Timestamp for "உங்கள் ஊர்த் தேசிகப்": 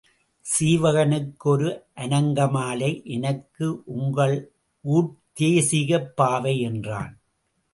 3.85-6.15